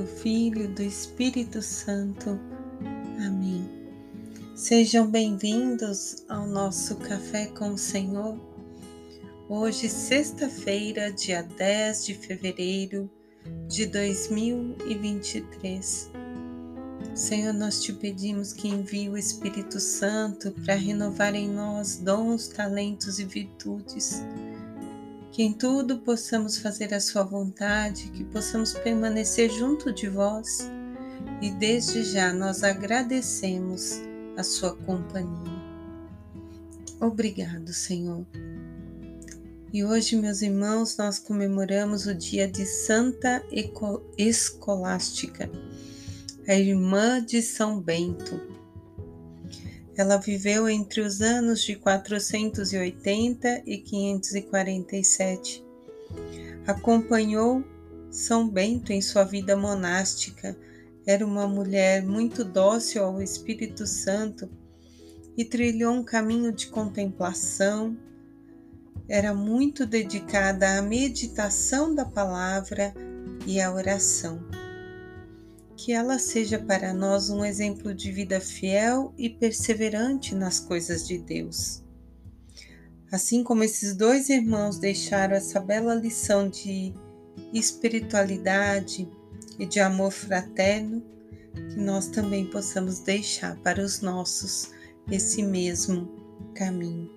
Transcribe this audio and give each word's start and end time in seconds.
do 0.00 0.06
Filho 0.06 0.66
do 0.66 0.82
Espírito 0.82 1.60
Santo. 1.60 2.40
Amém. 3.18 3.68
Sejam 4.54 5.06
bem-vindos 5.06 6.24
ao 6.26 6.46
nosso 6.46 6.96
Café 6.96 7.48
com 7.48 7.74
o 7.74 7.78
Senhor. 7.78 8.40
Hoje, 9.46 9.90
sexta-feira, 9.90 11.12
dia 11.12 11.42
10 11.42 12.06
de 12.06 12.14
fevereiro 12.14 13.10
de 13.68 13.84
2023. 13.84 16.10
Senhor, 17.14 17.52
nós 17.52 17.82
te 17.82 17.92
pedimos 17.92 18.54
que 18.54 18.68
envie 18.68 19.10
o 19.10 19.18
Espírito 19.18 19.78
Santo 19.78 20.50
para 20.64 20.76
renovar 20.76 21.34
em 21.34 21.50
nós 21.50 21.98
dons, 21.98 22.48
talentos 22.48 23.18
e 23.18 23.26
virtudes 23.26 24.22
que 25.32 25.42
em 25.42 25.52
tudo 25.52 25.98
possamos 25.98 26.58
fazer 26.58 26.92
a 26.92 27.00
Sua 27.00 27.22
vontade, 27.22 28.10
que 28.10 28.24
possamos 28.24 28.72
permanecer 28.72 29.50
junto 29.50 29.92
de 29.92 30.08
vós 30.08 30.68
e 31.40 31.50
desde 31.50 32.02
já 32.02 32.32
nós 32.32 32.62
agradecemos 32.62 34.00
a 34.36 34.42
Sua 34.42 34.74
companhia. 34.74 35.60
Obrigado, 37.00 37.72
Senhor. 37.72 38.26
E 39.72 39.84
hoje, 39.84 40.16
meus 40.16 40.42
irmãos, 40.42 40.96
nós 40.96 41.18
comemoramos 41.18 42.06
o 42.06 42.14
dia 42.14 42.48
de 42.48 42.66
Santa 42.66 43.42
Escolástica, 44.18 45.48
a 46.46 46.54
irmã 46.54 47.24
de 47.24 47.40
São 47.40 47.80
Bento. 47.80 48.49
Ela 50.00 50.16
viveu 50.16 50.66
entre 50.66 51.02
os 51.02 51.20
anos 51.20 51.62
de 51.62 51.76
480 51.76 53.64
e 53.66 53.76
547. 53.76 55.62
Acompanhou 56.66 57.62
São 58.10 58.48
Bento 58.48 58.94
em 58.94 59.02
sua 59.02 59.24
vida 59.24 59.54
monástica. 59.54 60.56
Era 61.06 61.26
uma 61.26 61.46
mulher 61.46 62.02
muito 62.02 62.42
dócil 62.46 63.04
ao 63.04 63.20
Espírito 63.20 63.86
Santo 63.86 64.48
e 65.36 65.44
trilhou 65.44 65.92
um 65.92 66.02
caminho 66.02 66.50
de 66.50 66.68
contemplação. 66.68 67.94
Era 69.06 69.34
muito 69.34 69.84
dedicada 69.84 70.78
à 70.78 70.82
meditação 70.82 71.94
da 71.94 72.06
palavra 72.06 72.94
e 73.46 73.60
à 73.60 73.70
oração 73.70 74.40
que 75.82 75.92
ela 75.94 76.18
seja 76.18 76.58
para 76.58 76.92
nós 76.92 77.30
um 77.30 77.42
exemplo 77.42 77.94
de 77.94 78.12
vida 78.12 78.38
fiel 78.38 79.14
e 79.16 79.30
perseverante 79.30 80.34
nas 80.34 80.60
coisas 80.60 81.08
de 81.08 81.16
Deus. 81.16 81.82
Assim 83.10 83.42
como 83.42 83.64
esses 83.64 83.96
dois 83.96 84.28
irmãos 84.28 84.78
deixaram 84.78 85.34
essa 85.34 85.58
bela 85.58 85.94
lição 85.94 86.50
de 86.50 86.92
espiritualidade 87.54 89.08
e 89.58 89.64
de 89.64 89.80
amor 89.80 90.12
fraterno, 90.12 91.02
que 91.54 91.80
nós 91.80 92.08
também 92.08 92.44
possamos 92.50 92.98
deixar 92.98 93.56
para 93.62 93.82
os 93.82 94.02
nossos 94.02 94.70
esse 95.10 95.42
mesmo 95.42 96.14
caminho. 96.54 97.10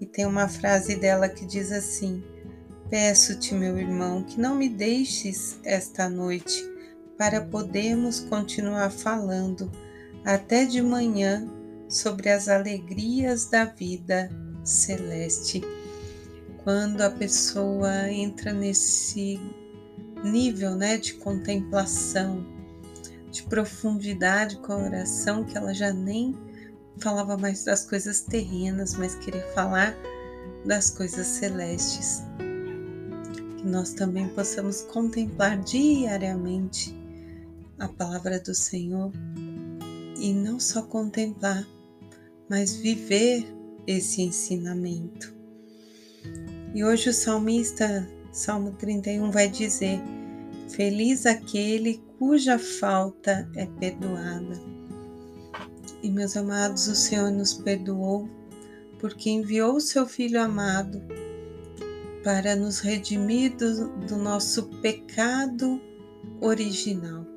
E 0.00 0.06
tem 0.06 0.26
uma 0.26 0.46
frase 0.46 0.94
dela 0.94 1.28
que 1.28 1.44
diz 1.44 1.72
assim: 1.72 2.22
Peço-te, 2.88 3.52
meu 3.52 3.76
irmão, 3.76 4.22
que 4.22 4.40
não 4.40 4.54
me 4.54 4.68
deixes 4.68 5.58
esta 5.64 6.08
noite 6.08 6.71
para 7.16 7.40
podermos 7.40 8.20
continuar 8.20 8.90
falando 8.90 9.70
até 10.24 10.64
de 10.64 10.80
manhã 10.82 11.48
sobre 11.88 12.30
as 12.30 12.48
alegrias 12.48 13.46
da 13.46 13.64
vida 13.64 14.30
celeste. 14.64 15.62
Quando 16.64 17.00
a 17.02 17.10
pessoa 17.10 18.10
entra 18.10 18.52
nesse 18.52 19.40
nível 20.24 20.76
né, 20.76 20.96
de 20.96 21.14
contemplação, 21.14 22.46
de 23.30 23.42
profundidade 23.42 24.56
com 24.58 24.72
a 24.72 24.84
oração, 24.84 25.44
que 25.44 25.56
ela 25.56 25.74
já 25.74 25.92
nem 25.92 26.36
falava 26.98 27.36
mais 27.36 27.64
das 27.64 27.84
coisas 27.84 28.20
terrenas, 28.20 28.94
mas 28.94 29.16
queria 29.16 29.46
falar 29.54 29.96
das 30.64 30.90
coisas 30.90 31.26
celestes. 31.26 32.22
Que 33.56 33.66
nós 33.66 33.92
também 33.92 34.28
possamos 34.28 34.82
contemplar 34.82 35.58
diariamente 35.58 37.01
a 37.82 37.88
palavra 37.88 38.38
do 38.38 38.54
Senhor 38.54 39.10
e 40.16 40.32
não 40.32 40.60
só 40.60 40.82
contemplar, 40.82 41.66
mas 42.48 42.76
viver 42.76 43.44
esse 43.88 44.22
ensinamento. 44.22 45.34
E 46.72 46.84
hoje 46.84 47.10
o 47.10 47.12
salmista, 47.12 48.08
Salmo 48.30 48.70
31, 48.74 49.32
vai 49.32 49.48
dizer: 49.48 50.00
Feliz 50.68 51.26
aquele 51.26 52.00
cuja 52.20 52.56
falta 52.56 53.50
é 53.56 53.66
perdoada. 53.66 54.62
E 56.04 56.08
meus 56.08 56.36
amados, 56.36 56.86
o 56.86 56.94
Senhor 56.94 57.32
nos 57.32 57.52
perdoou 57.52 58.30
porque 59.00 59.28
enviou 59.28 59.74
o 59.74 59.80
seu 59.80 60.06
Filho 60.06 60.40
amado 60.40 61.02
para 62.22 62.54
nos 62.54 62.78
redimir 62.78 63.56
do, 63.56 63.88
do 64.06 64.16
nosso 64.16 64.68
pecado 64.80 65.80
original 66.40 67.31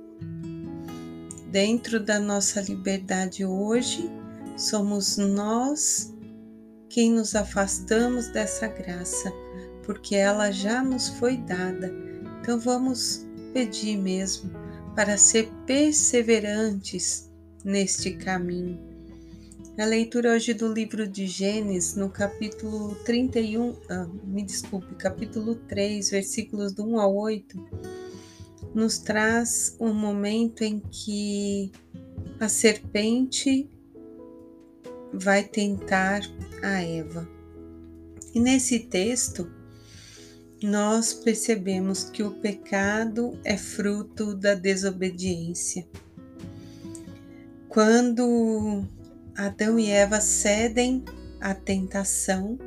dentro 1.56 2.02
da 2.02 2.20
nossa 2.20 2.60
liberdade 2.60 3.46
hoje, 3.46 4.12
somos 4.58 5.16
nós 5.16 6.14
quem 6.90 7.14
nos 7.14 7.34
afastamos 7.34 8.28
dessa 8.28 8.68
graça, 8.68 9.32
porque 9.86 10.18
ela 10.18 10.52
já 10.52 10.84
nos 10.84 11.08
foi 11.08 11.38
dada. 11.38 11.94
Então 12.42 12.60
vamos 12.60 13.26
pedir 13.54 13.96
mesmo 13.96 14.52
para 14.98 15.16
ser 15.16 15.50
perseverantes 15.66 17.32
neste 17.64 18.12
caminho. 18.18 18.78
A 19.80 19.86
leitura 19.86 20.34
hoje 20.34 20.54
do 20.54 20.68
livro 20.68 21.08
de 21.08 21.26
Gênesis, 21.26 21.96
no 21.96 22.10
capítulo 22.10 22.96
31, 23.06 23.78
ah, 23.90 24.10
me 24.26 24.44
desculpe, 24.44 24.94
capítulo 24.96 25.56
3, 25.56 26.10
versículos 26.10 26.74
do 26.74 26.86
1 26.86 27.00
ao 27.00 27.16
8 27.16 28.05
nos 28.76 28.98
traz 28.98 29.78
um 29.80 29.94
momento 29.94 30.62
em 30.62 30.80
que 30.80 31.72
a 32.40 32.50
serpente 32.50 33.70
vai 35.14 35.46
tentar 35.46 36.22
a 36.62 36.82
Eva. 36.82 37.28
E 38.34 38.40
nesse 38.40 38.80
texto, 38.80 39.50
nós 40.62 41.14
percebemos 41.14 42.04
que 42.04 42.22
o 42.22 42.32
pecado 42.32 43.40
é 43.46 43.58
fruto 43.58 44.36
da 44.36 44.54
desobediência. 44.54 45.88
Quando 47.70 48.86
Adão 49.38 49.80
e 49.80 49.90
Eva 49.90 50.20
cedem 50.20 51.04
à 51.40 51.54
tentação, 51.54 52.58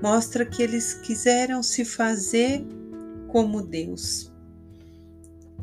mostra 0.00 0.46
que 0.46 0.62
eles 0.62 0.94
quiseram 0.94 1.64
se 1.64 1.84
fazer 1.84 2.64
como 3.26 3.60
Deus. 3.60 4.29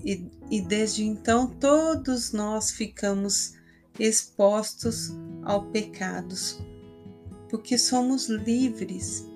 E, 0.08 0.26
e 0.50 0.62
desde 0.62 1.04
então 1.04 1.48
todos 1.48 2.32
nós 2.32 2.72
ficamos 2.72 3.56
expostos 4.00 5.12
ao 5.44 5.66
pecados, 5.66 6.62
porque 7.50 7.78
somos 7.78 8.30
livres. 8.30 9.28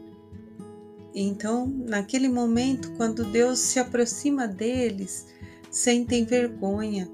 Então, 1.13 1.67
naquele 1.67 2.29
momento, 2.29 2.89
quando 2.93 3.25
Deus 3.25 3.59
se 3.59 3.79
aproxima 3.79 4.47
deles, 4.47 5.27
sentem 5.69 6.23
vergonha, 6.23 7.11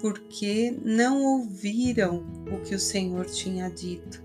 porque 0.00 0.78
não 0.84 1.24
ouviram 1.24 2.24
o 2.52 2.60
que 2.60 2.76
o 2.76 2.78
Senhor 2.78 3.26
tinha 3.26 3.68
dito. 3.68 4.22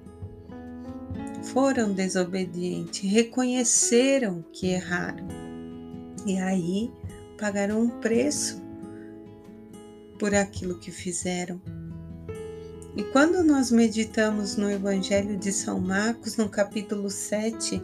Foram 1.46 1.92
desobedientes, 1.92 3.10
reconheceram 3.10 4.46
que 4.54 4.68
erraram. 4.68 5.28
E 6.24 6.38
aí 6.38 6.92
pagaram 7.40 7.82
um 7.82 7.90
preço 7.90 8.62
por 10.20 10.36
aquilo 10.36 10.78
que 10.78 10.92
fizeram. 10.92 11.62
E 12.96 13.04
quando 13.04 13.44
nós 13.44 13.72
meditamos 13.72 14.58
no 14.58 14.70
Evangelho 14.70 15.38
de 15.38 15.52
São 15.52 15.80
Marcos, 15.80 16.36
no 16.36 16.50
capítulo 16.50 17.10
7, 17.10 17.82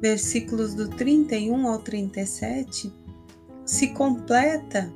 versículos 0.00 0.74
do 0.74 0.88
31 0.88 1.68
ao 1.68 1.78
37, 1.78 2.92
se 3.64 3.88
completa 3.88 4.92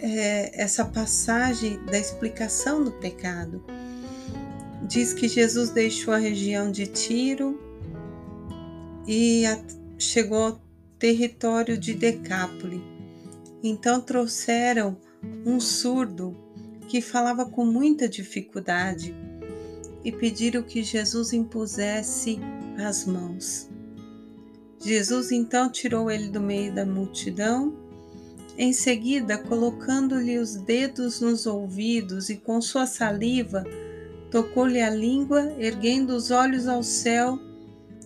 é, 0.00 0.60
essa 0.60 0.84
passagem 0.84 1.78
da 1.84 1.98
explicação 1.98 2.82
do 2.82 2.92
pecado. 2.92 3.62
Diz 4.86 5.12
que 5.12 5.28
Jesus 5.28 5.70
deixou 5.70 6.14
a 6.14 6.18
região 6.18 6.70
de 6.70 6.86
Tiro 6.86 7.60
e 9.06 9.44
a, 9.46 9.60
chegou 9.98 10.58
território 10.98 11.78
de 11.78 11.94
Decápole. 11.94 12.82
Então 13.62 14.00
trouxeram 14.00 14.96
um 15.44 15.60
surdo 15.60 16.36
que 16.88 17.00
falava 17.00 17.46
com 17.46 17.64
muita 17.64 18.08
dificuldade 18.08 19.14
e 20.04 20.12
pediram 20.12 20.62
que 20.62 20.82
Jesus 20.82 21.32
impusesse 21.32 22.38
as 22.78 23.04
mãos. 23.04 23.68
Jesus 24.80 25.32
então 25.32 25.70
tirou 25.70 26.10
ele 26.10 26.28
do 26.28 26.40
meio 26.40 26.72
da 26.72 26.86
multidão 26.86 27.74
Em 28.58 28.72
seguida, 28.72 29.38
colocando-lhe 29.38 30.36
os 30.36 30.56
dedos 30.56 31.20
nos 31.20 31.46
ouvidos 31.46 32.28
e 32.28 32.36
com 32.36 32.60
sua 32.60 32.86
saliva, 32.86 33.64
tocou-lhe 34.32 34.80
a 34.80 34.90
língua, 34.90 35.54
erguendo 35.58 36.10
os 36.10 36.32
olhos 36.32 36.66
ao 36.66 36.82
céu, 36.82 37.38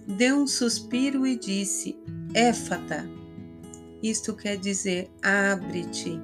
deu 0.07 0.37
um 0.37 0.47
suspiro 0.47 1.27
e 1.27 1.39
disse: 1.39 1.97
Éfata. 2.35 3.09
Isto 4.03 4.35
quer 4.35 4.57
dizer: 4.57 5.11
abre-te. 5.23 6.21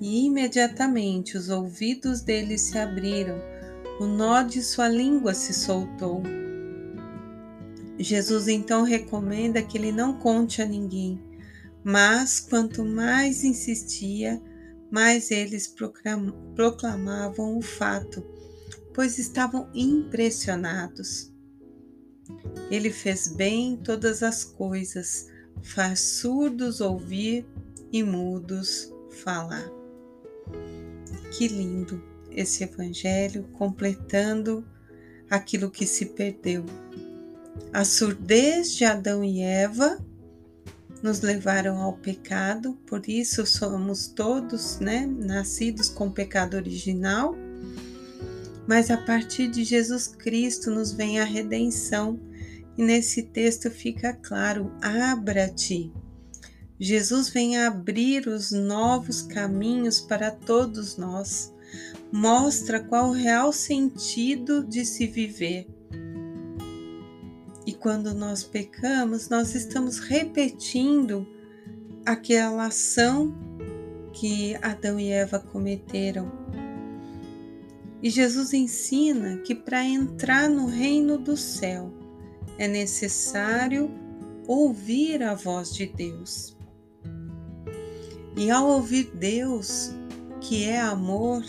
E 0.00 0.26
imediatamente 0.26 1.36
os 1.36 1.48
ouvidos 1.48 2.20
dele 2.20 2.56
se 2.56 2.78
abriram, 2.78 3.38
o 4.00 4.06
nó 4.06 4.42
de 4.42 4.62
sua 4.62 4.88
língua 4.88 5.34
se 5.34 5.52
soltou. 5.52 6.22
Jesus 7.98 8.46
então 8.46 8.84
recomenda 8.84 9.60
que 9.60 9.76
ele 9.76 9.90
não 9.90 10.14
conte 10.14 10.62
a 10.62 10.66
ninguém 10.66 11.20
mas 11.90 12.38
quanto 12.38 12.84
mais 12.84 13.44
insistia, 13.44 14.42
mais 14.90 15.30
eles 15.30 15.72
proclamavam 16.54 17.56
o 17.56 17.62
fato, 17.62 18.22
pois 18.92 19.18
estavam 19.18 19.70
impressionados. 19.74 21.32
Ele 22.70 22.90
fez 22.90 23.28
bem 23.28 23.76
todas 23.76 24.22
as 24.22 24.44
coisas, 24.44 25.28
faz 25.62 26.00
surdos 26.00 26.80
ouvir 26.80 27.46
e 27.92 28.02
mudos 28.02 28.92
falar. 29.10 29.70
Que 31.36 31.48
lindo 31.48 32.02
esse 32.30 32.64
evangelho 32.64 33.44
completando 33.54 34.64
aquilo 35.30 35.70
que 35.70 35.86
se 35.86 36.06
perdeu. 36.06 36.64
A 37.72 37.84
surdez 37.84 38.74
de 38.74 38.84
Adão 38.84 39.24
e 39.24 39.40
Eva 39.40 39.98
nos 41.02 41.20
levaram 41.20 41.80
ao 41.80 41.92
pecado, 41.92 42.74
por 42.86 43.08
isso 43.08 43.46
somos 43.46 44.08
todos, 44.08 44.78
né, 44.78 45.06
nascidos 45.06 45.88
com 45.88 46.10
pecado 46.10 46.54
original. 46.54 47.36
Mas 48.68 48.90
a 48.90 48.98
partir 48.98 49.48
de 49.48 49.64
Jesus 49.64 50.06
Cristo 50.06 50.70
nos 50.70 50.92
vem 50.92 51.18
a 51.18 51.24
redenção, 51.24 52.20
e 52.76 52.84
nesse 52.84 53.24
texto 53.24 53.70
fica 53.70 54.12
claro: 54.12 54.70
abra-te. 54.80 55.92
Jesus 56.78 57.28
vem 57.30 57.58
abrir 57.58 58.28
os 58.28 58.52
novos 58.52 59.22
caminhos 59.22 60.00
para 60.00 60.30
todos 60.30 60.96
nós, 60.96 61.52
mostra 62.12 62.78
qual 62.78 63.08
o 63.08 63.12
real 63.12 63.52
sentido 63.52 64.62
de 64.64 64.84
se 64.84 65.06
viver 65.08 65.66
e 67.68 67.74
quando 67.74 68.14
nós 68.14 68.42
pecamos, 68.42 69.28
nós 69.28 69.54
estamos 69.54 69.98
repetindo 69.98 71.28
aquela 72.06 72.68
ação 72.68 73.36
que 74.10 74.56
Adão 74.62 74.98
e 74.98 75.10
Eva 75.10 75.38
cometeram. 75.38 76.32
E 78.02 78.10
Jesus 78.10 78.52
ensina 78.52 79.38
que 79.38 79.54
para 79.54 79.84
entrar 79.84 80.48
no 80.48 80.66
reino 80.66 81.18
do 81.18 81.36
céu 81.36 81.92
é 82.56 82.68
necessário 82.68 83.90
ouvir 84.46 85.22
a 85.22 85.34
voz 85.34 85.74
de 85.74 85.86
Deus. 85.86 86.56
E 88.36 88.50
ao 88.50 88.68
ouvir 88.68 89.10
Deus, 89.14 89.92
que 90.40 90.64
é 90.64 90.80
amor, 90.80 91.44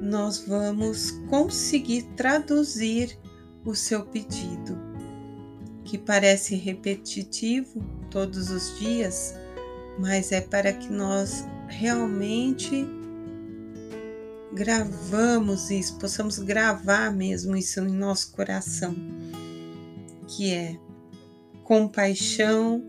nós 0.00 0.44
vamos 0.46 1.10
conseguir 1.30 2.02
traduzir 2.14 3.18
o 3.64 3.74
seu 3.74 4.04
pedido, 4.04 4.78
que 5.84 5.96
parece 5.96 6.54
repetitivo 6.54 7.82
todos 8.10 8.50
os 8.50 8.78
dias, 8.78 9.34
mas 9.98 10.32
é 10.32 10.40
para 10.40 10.72
que 10.72 10.92
nós 10.92 11.44
realmente 11.66 12.86
gravamos 14.56 15.70
isso, 15.70 15.98
possamos 15.98 16.38
gravar 16.38 17.14
mesmo 17.14 17.54
isso 17.54 17.80
em 17.80 17.92
nosso 17.92 18.32
coração, 18.32 18.96
que 20.26 20.50
é 20.50 20.80
compaixão, 21.62 22.82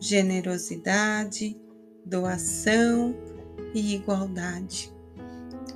generosidade, 0.00 1.60
doação 2.06 3.14
e 3.74 3.94
igualdade. 3.94 4.90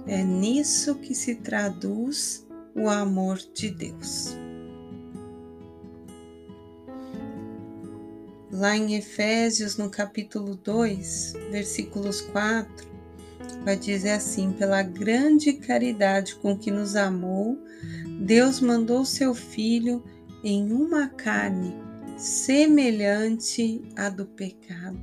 É 0.07 0.25
nisso 0.25 0.95
que 0.95 1.15
se 1.15 1.35
traduz 1.35 2.47
o 2.75 2.89
amor 2.89 3.37
de 3.37 3.71
Deus. 3.71 4.35
Lá 8.51 8.75
em 8.75 8.95
Efésios, 8.97 9.77
no 9.77 9.91
capítulo 9.91 10.57
2, 10.57 11.35
versículos 11.51 12.23
4, 12.23 12.88
vai 13.65 13.77
dizer 13.77 14.11
assim: 14.11 14.53
pela 14.53 14.83
grande 14.83 15.53
caridade 15.55 16.35
com 16.37 16.57
que 16.57 16.71
nos 16.71 16.97
amou, 16.97 17.59
Deus 18.21 18.61
mandou 18.61 19.05
seu 19.05 19.35
Filho 19.35 20.03
em 20.43 20.73
uma 20.73 21.09
carne 21.09 21.75
semelhante 22.17 23.83
à 23.97 24.09
do 24.09 24.27
pecado. 24.27 25.01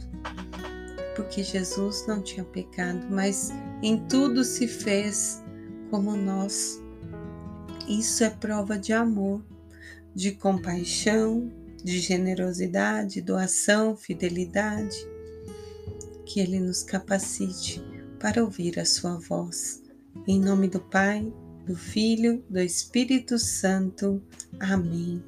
Porque 1.15 1.43
Jesus 1.43 2.05
não 2.07 2.21
tinha 2.21 2.43
pecado, 2.43 3.07
mas 3.09 3.51
em 3.81 3.97
tudo 4.07 4.43
se 4.43 4.67
fez 4.67 5.41
como 5.89 6.15
nós 6.17 6.83
isso 7.87 8.23
é 8.23 8.31
prova 8.31 8.79
de 8.79 8.93
amor, 8.93 9.45
de 10.13 10.31
compaixão, 10.31 11.51
de 11.83 11.99
generosidade, 11.99 13.21
doação, 13.21 13.95
fidelidade. 13.95 14.97
Que 16.25 16.39
Ele 16.39 16.59
nos 16.59 16.81
capacite 16.81 17.83
para 18.25 18.43
ouvir 18.43 18.79
a 18.79 18.85
Sua 18.85 19.19
voz. 19.19 19.83
Em 20.27 20.39
nome 20.39 20.67
do 20.67 20.79
Pai, 20.79 21.31
do 21.63 21.75
Filho, 21.75 22.43
do 22.49 22.59
Espírito 22.59 23.37
Santo. 23.37 24.19
Amém. 24.59 25.23